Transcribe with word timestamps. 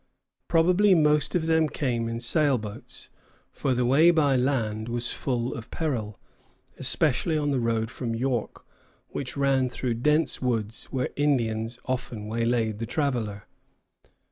Probably 0.47 0.95
most 0.95 1.35
of 1.35 1.45
them 1.45 1.69
came 1.69 2.09
in 2.09 2.19
sailboats; 2.21 3.11
for 3.51 3.75
the 3.75 3.85
way 3.85 4.09
by 4.09 4.35
land 4.35 4.89
was 4.89 5.13
full 5.13 5.53
of 5.53 5.69
peril, 5.69 6.19
especially 6.79 7.37
on 7.37 7.51
the 7.51 7.59
road 7.59 7.91
from 7.91 8.15
York, 8.15 8.65
which 9.09 9.37
ran 9.37 9.69
through 9.69 9.93
dense 9.93 10.41
woods, 10.41 10.85
where 10.85 11.09
Indians 11.15 11.77
often 11.85 12.25
waylaid 12.25 12.79
the 12.79 12.87
traveller. 12.87 13.43